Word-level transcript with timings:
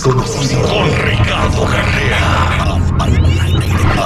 desconocido. 0.00 0.62
Con 0.62 0.88
Ricardo 1.04 1.66
Carrera. 1.66 2.78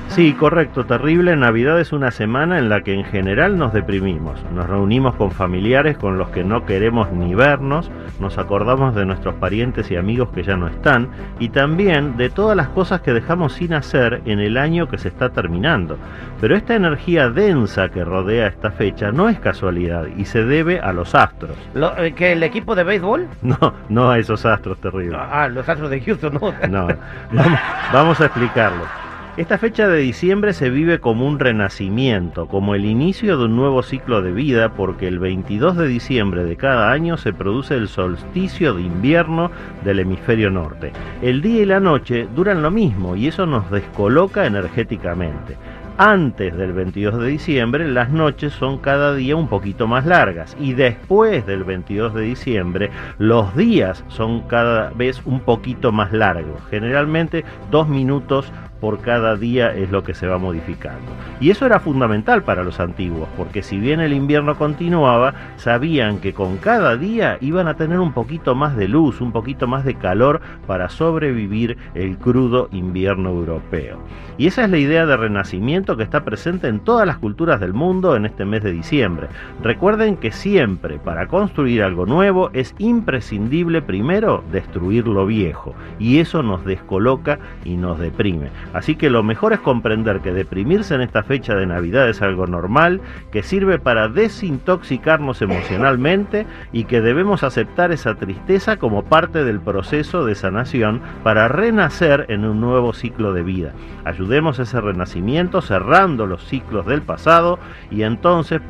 Sí, 0.08 0.32
correcto, 0.34 0.86
terrible. 0.86 1.34
Navidad 1.34 1.80
es 1.80 1.92
una 1.92 2.12
semana 2.12 2.58
en 2.58 2.68
la 2.68 2.82
que 2.82 2.94
en 2.94 3.04
general 3.04 3.58
nos 3.58 3.72
deprimimos. 3.72 4.40
Nos 4.52 4.68
reunimos 4.68 5.16
con 5.16 5.32
familiares 5.32 5.98
con 5.98 6.18
los 6.18 6.28
que 6.28 6.44
no 6.44 6.64
queremos 6.66 7.10
ni 7.10 7.34
vernos, 7.34 7.90
nos 8.20 8.38
acordamos 8.38 8.94
de 8.94 9.06
nuestros 9.06 9.34
parientes 9.34 9.90
y 9.90 9.96
amigos 9.96 10.28
que 10.28 10.44
ya 10.44 10.56
no 10.56 10.68
están 10.68 11.08
y 11.40 11.48
también 11.48 12.16
de 12.16 12.30
todas 12.30 12.56
las 12.56 12.68
cosas 12.68 13.00
que 13.00 13.12
dejamos 13.12 13.54
sin 13.54 13.74
hacer 13.74 14.22
en 14.24 14.38
el 14.38 14.56
año 14.56 14.88
que 14.88 14.98
se 14.98 15.08
está 15.08 15.30
terminando. 15.30 15.98
Pero 16.40 16.54
esta 16.54 16.76
energía 16.76 17.28
densa 17.30 17.88
que 17.88 18.04
rodea 18.04 18.46
esta 18.46 18.70
fecha 18.70 19.10
no 19.10 19.28
es 19.28 19.40
casualidad 19.40 20.06
y 20.16 20.26
se 20.26 20.44
debe 20.44 20.78
a 20.78 20.92
los 20.92 21.16
astros. 21.16 21.56
Eh, 21.98 22.12
¿Que 22.12 22.32
el 22.32 22.42
equipo 22.44 22.76
de 22.76 22.84
béisbol? 22.84 23.26
No, 23.42 23.74
no 23.88 24.10
a 24.10 24.18
esos 24.18 24.46
astros 24.46 24.78
terribles. 24.78 25.20
Ah, 25.20 25.48
los 25.48 25.68
astros 25.68 25.90
de 25.90 26.00
Houston, 26.00 26.34
no. 26.34 26.54
No, 26.68 26.88
vamos, 27.32 27.58
vamos 27.92 28.20
a 28.20 28.26
explicarlo. 28.26 29.03
Esta 29.36 29.58
fecha 29.58 29.88
de 29.88 29.98
diciembre 29.98 30.52
se 30.52 30.70
vive 30.70 31.00
como 31.00 31.26
un 31.26 31.40
renacimiento, 31.40 32.46
como 32.46 32.76
el 32.76 32.84
inicio 32.84 33.36
de 33.36 33.46
un 33.46 33.56
nuevo 33.56 33.82
ciclo 33.82 34.22
de 34.22 34.30
vida, 34.30 34.74
porque 34.74 35.08
el 35.08 35.18
22 35.18 35.76
de 35.76 35.88
diciembre 35.88 36.44
de 36.44 36.56
cada 36.56 36.92
año 36.92 37.16
se 37.16 37.32
produce 37.32 37.74
el 37.74 37.88
solsticio 37.88 38.74
de 38.74 38.82
invierno 38.82 39.50
del 39.82 39.98
hemisferio 39.98 40.52
norte. 40.52 40.92
El 41.20 41.42
día 41.42 41.62
y 41.62 41.66
la 41.66 41.80
noche 41.80 42.28
duran 42.32 42.62
lo 42.62 42.70
mismo 42.70 43.16
y 43.16 43.26
eso 43.26 43.44
nos 43.44 43.68
descoloca 43.72 44.46
energéticamente. 44.46 45.56
Antes 45.96 46.56
del 46.56 46.72
22 46.72 47.20
de 47.20 47.28
diciembre 47.28 47.88
las 47.88 48.10
noches 48.10 48.52
son 48.52 48.78
cada 48.78 49.14
día 49.14 49.36
un 49.36 49.46
poquito 49.46 49.86
más 49.86 50.04
largas 50.04 50.56
y 50.58 50.72
después 50.72 51.46
del 51.46 51.62
22 51.62 52.14
de 52.14 52.22
diciembre 52.22 52.90
los 53.18 53.56
días 53.56 54.02
son 54.08 54.40
cada 54.48 54.90
vez 54.90 55.22
un 55.24 55.38
poquito 55.38 55.92
más 55.92 56.12
largos, 56.12 56.60
generalmente 56.68 57.44
dos 57.70 57.88
minutos 57.88 58.52
por 58.84 59.00
cada 59.00 59.34
día 59.34 59.74
es 59.74 59.90
lo 59.90 60.04
que 60.04 60.12
se 60.12 60.26
va 60.26 60.36
modificando. 60.36 61.10
Y 61.40 61.48
eso 61.48 61.64
era 61.64 61.80
fundamental 61.80 62.42
para 62.42 62.62
los 62.62 62.80
antiguos, 62.80 63.30
porque 63.34 63.62
si 63.62 63.78
bien 63.78 63.98
el 64.00 64.12
invierno 64.12 64.58
continuaba, 64.58 65.32
sabían 65.56 66.18
que 66.18 66.34
con 66.34 66.58
cada 66.58 66.98
día 66.98 67.38
iban 67.40 67.66
a 67.66 67.76
tener 67.76 67.98
un 67.98 68.12
poquito 68.12 68.54
más 68.54 68.76
de 68.76 68.86
luz, 68.86 69.22
un 69.22 69.32
poquito 69.32 69.66
más 69.66 69.86
de 69.86 69.94
calor 69.94 70.42
para 70.66 70.90
sobrevivir 70.90 71.78
el 71.94 72.18
crudo 72.18 72.68
invierno 72.72 73.30
europeo. 73.30 74.00
Y 74.36 74.48
esa 74.48 74.64
es 74.64 74.70
la 74.70 74.76
idea 74.76 75.06
de 75.06 75.16
renacimiento 75.16 75.96
que 75.96 76.02
está 76.02 76.22
presente 76.26 76.68
en 76.68 76.80
todas 76.80 77.06
las 77.06 77.16
culturas 77.16 77.60
del 77.60 77.72
mundo 77.72 78.16
en 78.16 78.26
este 78.26 78.44
mes 78.44 78.62
de 78.62 78.72
diciembre. 78.72 79.28
Recuerden 79.62 80.18
que 80.18 80.30
siempre 80.30 80.98
para 80.98 81.26
construir 81.26 81.82
algo 81.84 82.04
nuevo 82.04 82.50
es 82.52 82.74
imprescindible 82.76 83.80
primero 83.80 84.44
destruir 84.52 85.06
lo 85.06 85.24
viejo, 85.24 85.74
y 85.98 86.18
eso 86.18 86.42
nos 86.42 86.66
descoloca 86.66 87.38
y 87.64 87.78
nos 87.78 87.98
deprime. 87.98 88.50
Así 88.74 88.96
que 88.96 89.08
lo 89.08 89.22
mejor 89.22 89.52
es 89.52 89.60
comprender 89.60 90.20
que 90.20 90.32
deprimirse 90.32 90.96
en 90.96 91.00
esta 91.00 91.22
fecha 91.22 91.54
de 91.54 91.64
Navidad 91.64 92.08
es 92.08 92.20
algo 92.22 92.48
normal, 92.48 93.00
que 93.30 93.44
sirve 93.44 93.78
para 93.78 94.08
desintoxicarnos 94.08 95.40
emocionalmente 95.40 96.46
y 96.72 96.84
que 96.84 97.00
debemos 97.00 97.44
aceptar 97.44 97.92
esa 97.92 98.16
tristeza 98.16 98.76
como 98.76 99.04
parte 99.04 99.44
del 99.44 99.60
proceso 99.60 100.26
de 100.26 100.34
sanación 100.34 101.00
para 101.22 101.46
renacer 101.46 102.26
en 102.28 102.44
un 102.44 102.60
nuevo 102.60 102.92
ciclo 102.92 103.32
de 103.32 103.44
vida. 103.44 103.72
Ayudemos 104.04 104.58
ese 104.58 104.80
renacimiento 104.80 105.62
cerrando 105.62 106.26
los 106.26 106.44
ciclos 106.44 106.84
del 106.84 107.02
pasado 107.02 107.60
y 107.92 108.02
entonces, 108.02 108.60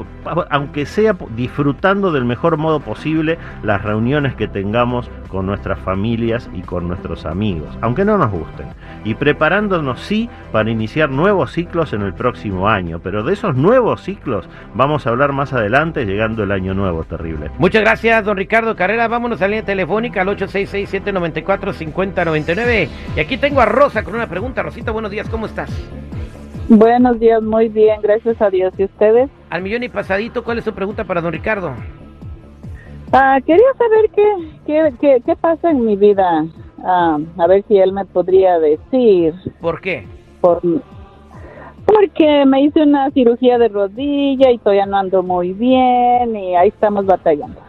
aunque 0.51 0.85
sea 0.85 1.17
disfrutando 1.35 2.13
del 2.13 2.27
mejor 2.27 2.59
modo 2.59 2.81
posible 2.81 3.39
las 3.63 3.83
reuniones 3.83 4.35
que 4.35 4.49
tengamos 4.49 5.11
con 5.29 5.47
nuestras 5.47 5.79
familias 5.81 6.49
y 6.55 6.61
con 6.61 6.87
nuestros 6.87 7.25
amigos, 7.25 7.77
aunque 7.81 8.05
no 8.05 8.19
nos 8.19 8.31
gusten, 8.31 8.69
y 9.03 9.15
preparándonos 9.15 9.94
sí 9.99 10.29
para 10.53 10.71
iniciar 10.71 11.11
nuevos 11.11 11.53
ciclos 11.53 11.93
en 11.93 12.03
el 12.03 12.15
próximo 12.15 12.69
año, 12.69 13.01
pero 13.03 13.23
de 13.23 13.33
esos 13.33 13.57
nuevos 13.57 14.03
ciclos 14.03 14.49
vamos 14.75 15.07
a 15.07 15.11
hablar 15.11 15.33
más 15.33 15.53
adelante 15.53 16.05
llegando 16.05 16.43
el 16.43 16.51
año 16.53 16.75
nuevo 16.75 17.05
terrible. 17.05 17.51
Muchas 17.59 17.83
gracias, 17.83 18.25
don 18.25 18.37
Ricardo 18.37 18.77
Carrera. 18.77 19.09
Vámonos 19.09 19.41
a 19.41 19.45
la 19.45 19.49
línea 19.49 19.65
telefónica 19.65 20.21
al 20.23 20.29
866-794-5099. 20.29 22.89
Y 23.17 23.21
aquí 23.21 23.37
tengo 23.37 23.61
a 23.61 23.67
Rosa 23.67 24.03
con 24.03 24.15
una 24.15 24.27
pregunta. 24.27 24.63
Rosita, 24.63 24.93
buenos 24.93 25.11
días, 25.11 25.29
¿cómo 25.29 25.45
estás? 25.47 25.71
Buenos 26.69 27.21
días, 27.21 27.43
muy 27.43 27.69
bien, 27.69 28.01
gracias 28.01 28.41
a 28.41 28.49
Dios. 28.49 28.73
¿Y 28.79 28.85
ustedes? 28.85 29.29
Al 29.51 29.61
millón 29.63 29.83
y 29.83 29.91
pasadito, 29.91 30.43
¿cuál 30.43 30.57
es 30.59 30.65
su 30.65 30.73
pregunta 30.73 31.05
para 31.05 31.21
don 31.21 31.33
Ricardo? 31.33 31.75
Ah, 33.13 33.39
quería 33.47 33.67
saber 33.77 34.11
qué, 34.15 34.25
qué, 34.67 34.95
qué, 35.01 35.23
qué 35.25 35.37
pasa 35.37 35.71
en 35.71 35.85
mi 35.85 35.97
vida. 35.97 36.47
Ah, 36.85 37.19
a 37.39 37.47
ver 37.47 37.65
si 37.67 37.79
él 37.79 37.93
me 37.93 38.05
podría 38.05 38.59
decir. 38.59 39.35
¿Por 39.61 39.81
qué? 39.81 40.07
Por, 40.41 40.61
porque 41.87 42.45
me 42.47 42.63
hice 42.63 42.83
una 42.83 43.11
cirugía 43.11 43.59
de 43.59 43.69
rodilla 43.69 44.51
y 44.51 44.59
todavía 44.59 44.87
no 44.87 44.99
ando 44.99 45.23
muy 45.23 45.53
bien 45.53 46.37
y 46.37 46.55
ahí 46.57 46.69
estamos 46.69 47.07
batallando. 47.07 47.61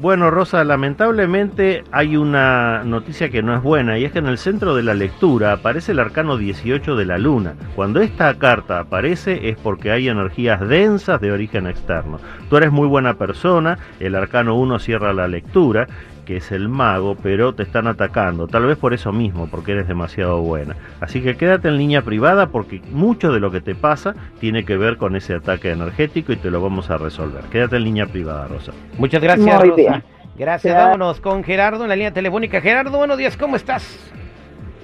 Bueno, 0.00 0.30
Rosa, 0.30 0.62
lamentablemente 0.62 1.82
hay 1.90 2.16
una 2.16 2.84
noticia 2.84 3.30
que 3.30 3.42
no 3.42 3.52
es 3.56 3.62
buena 3.64 3.98
y 3.98 4.04
es 4.04 4.12
que 4.12 4.20
en 4.20 4.28
el 4.28 4.38
centro 4.38 4.76
de 4.76 4.84
la 4.84 4.94
lectura 4.94 5.52
aparece 5.52 5.90
el 5.90 5.98
arcano 5.98 6.36
18 6.36 6.94
de 6.94 7.04
la 7.04 7.18
luna. 7.18 7.54
Cuando 7.74 8.00
esta 8.00 8.32
carta 8.38 8.78
aparece 8.78 9.48
es 9.48 9.56
porque 9.56 9.90
hay 9.90 10.08
energías 10.08 10.60
densas 10.68 11.20
de 11.20 11.32
origen 11.32 11.66
externo. 11.66 12.20
Tú 12.48 12.58
eres 12.58 12.70
muy 12.70 12.86
buena 12.86 13.14
persona, 13.14 13.76
el 13.98 14.14
arcano 14.14 14.54
1 14.54 14.78
cierra 14.78 15.12
la 15.12 15.26
lectura 15.26 15.88
que 16.28 16.36
es 16.36 16.52
el 16.52 16.68
mago, 16.68 17.16
pero 17.22 17.54
te 17.54 17.62
están 17.62 17.86
atacando, 17.86 18.48
tal 18.48 18.66
vez 18.66 18.76
por 18.76 18.92
eso 18.92 19.12
mismo, 19.12 19.48
porque 19.50 19.72
eres 19.72 19.88
demasiado 19.88 20.42
buena. 20.42 20.76
Así 21.00 21.22
que 21.22 21.38
quédate 21.38 21.68
en 21.68 21.78
línea 21.78 22.02
privada 22.02 22.48
porque 22.48 22.82
mucho 22.90 23.32
de 23.32 23.40
lo 23.40 23.50
que 23.50 23.62
te 23.62 23.74
pasa 23.74 24.14
tiene 24.38 24.66
que 24.66 24.76
ver 24.76 24.98
con 24.98 25.16
ese 25.16 25.32
ataque 25.32 25.70
energético 25.70 26.34
y 26.34 26.36
te 26.36 26.50
lo 26.50 26.60
vamos 26.60 26.90
a 26.90 26.98
resolver. 26.98 27.44
Quédate 27.44 27.76
en 27.76 27.84
línea 27.84 28.04
privada, 28.04 28.46
Rosa. 28.46 28.72
Muchas 28.98 29.22
gracias, 29.22 29.62
Rosa. 29.62 30.02
Gracias, 30.36 30.76
vámonos 30.76 31.18
con 31.22 31.42
Gerardo 31.42 31.84
en 31.84 31.88
la 31.88 31.96
línea 31.96 32.12
telefónica. 32.12 32.60
Gerardo, 32.60 32.98
buenos 32.98 33.16
días, 33.16 33.34
¿cómo 33.38 33.56
estás? 33.56 34.12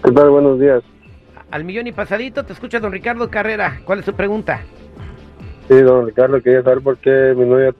¿Qué 0.03 0.12
tal? 0.12 0.31
Buenos 0.31 0.59
días. 0.59 0.82
Al 1.50 1.65
millón 1.65 1.87
y 1.87 1.93
pasadito, 1.93 2.44
te 2.44 2.55
escucha 2.55 2.81
don 2.81 2.90
Ricardo 2.90 3.29
Carrera. 3.29 3.81
¿Cuál 3.85 3.99
es 3.99 4.06
su 4.06 4.14
pregunta? 4.14 4.62
Sí, 5.69 5.81
don 5.81 6.06
Ricardo, 6.06 6.43
quería 6.43 6.62
saber 6.62 6.82
por 6.82 6.99
qué 6.99 7.34
mi 7.37 7.46
novia 7.46 7.75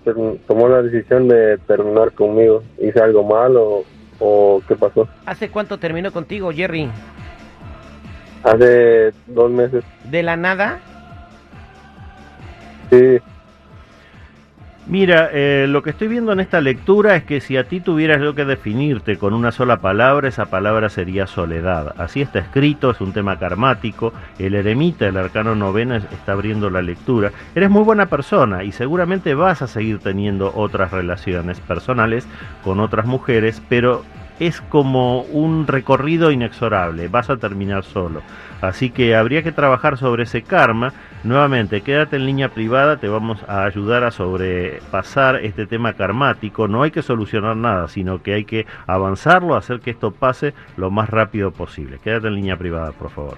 tomó 0.47 0.69
la 0.69 0.81
decisión 0.81 1.29
de 1.29 1.59
terminar 1.67 2.13
conmigo. 2.13 2.63
¿Hice 2.79 2.99
algo 3.01 3.23
mal 3.25 3.55
o, 3.57 4.63
qué 4.67 4.75
pasó? 4.75 5.07
¿Hace 5.27 5.51
cuánto 5.51 5.79
terminó 5.79 6.11
contigo, 6.11 6.51
Jerry? 6.51 6.91
Hace 8.43 9.13
dos 9.27 9.51
meses. 9.51 9.85
¿De 10.05 10.23
la 10.23 10.37
nada? 10.37 10.79
Sí. 12.91 13.19
Mira, 14.87 15.31
eh, 15.33 15.65
lo 15.67 15.83
que 15.83 15.91
estoy 15.91 16.09
viendo 16.09 16.31
en 16.33 16.41
esta 16.41 16.61
lectura 16.61 17.17
es 17.17 17.25
que 17.25 17.41
si 17.41 17.57
a 17.57 17.65
ti 17.65 17.81
tuvieras 17.81 18.21
yo 18.21 18.35
que 18.35 18.45
definirte 18.45 19.17
con 19.17 19.33
una 19.33 19.51
sola 19.51 19.79
palabra, 19.79 20.29
esa 20.29 20.45
palabra 20.47 20.91
sería 20.91 21.27
soledad. 21.27 21.95
Así 21.97 22.21
está 22.21 22.41
escrito, 22.41 22.91
es 22.91 23.01
un 23.01 23.15
tema 23.15 23.39
karmático. 23.39 24.13
El 24.39 24.55
eremita, 24.55 25.07
el 25.07 25.17
arcano 25.17 25.55
noveno, 25.55 25.95
está 25.95 26.33
abriendo 26.33 26.69
la 26.69 26.83
lectura. 26.83 27.33
Eres 27.55 27.71
muy 27.71 27.83
buena 27.83 28.07
persona 28.07 28.63
y 28.63 28.73
seguramente 28.73 29.35
vas 29.35 29.63
a 29.63 29.69
seguir 29.69 30.01
teniendo 30.01 30.53
otras 30.55 30.91
relaciones 30.91 31.61
personales 31.61 32.29
con 32.63 32.79
otras 32.79 33.07
mujeres, 33.07 33.63
pero 33.71 34.05
es 34.41 34.61
como 34.61 35.23
un 35.23 35.67
recorrido 35.67 36.31
inexorable, 36.31 37.09
vas 37.09 37.31
a 37.31 37.37
terminar 37.37 37.85
solo. 37.85 38.23
Así 38.61 38.91
que 38.91 39.15
habría 39.15 39.43
que 39.43 39.53
trabajar 39.53 39.99
sobre 39.99 40.25
ese 40.25 40.43
karma. 40.43 40.93
Nuevamente, 41.23 41.83
quédate 41.83 42.17
en 42.17 42.27
línea 42.27 42.49
privada, 42.49 42.97
te 42.99 43.09
vamos 43.09 43.43
a 43.47 43.65
ayudar 43.65 44.05
a 44.05 44.11
sobrepasar 44.11 45.37
este 45.45 45.67
tema 45.67 45.95
karmático. 45.95 46.69
No 46.69 46.83
hay 46.83 46.91
que 46.91 47.03
solucionar 47.03 47.57
nada, 47.57 47.89
sino 47.89 48.23
que 48.23 48.35
hay 48.35 48.45
que 48.45 48.67
avanzarlo, 48.87 49.55
hacer 49.55 49.81
que 49.81 49.91
esto 49.91 50.11
pase 50.11 50.55
lo 50.77 50.91
más 50.91 51.09
rápido 51.11 51.53
posible. 51.53 51.99
Quédate 52.03 52.29
en 52.29 52.35
línea 52.35 52.57
privada, 52.57 52.93
por 52.93 53.11
favor. 53.11 53.37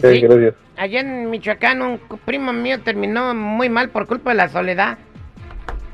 Sí, 0.00 0.20
gracias. 0.20 0.54
Allá 0.76 1.00
en 1.00 1.30
Michoacán 1.30 1.82
un 1.82 2.00
primo 2.24 2.52
mío 2.52 2.80
terminó 2.80 3.34
muy 3.34 3.68
mal 3.68 3.90
por 3.90 4.06
culpa 4.06 4.30
de 4.30 4.36
la 4.36 4.48
soledad. 4.48 4.98